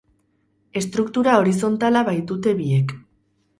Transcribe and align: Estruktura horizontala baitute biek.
Estruktura 0.81 1.35
horizontala 1.43 2.03
baitute 2.11 2.57
biek. 2.65 2.99